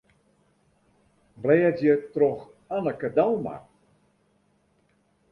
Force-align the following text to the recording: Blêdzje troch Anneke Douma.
Blêdzje 1.43 1.93
troch 2.13 2.45
Anneke 2.75 3.09
Douma. 3.17 3.57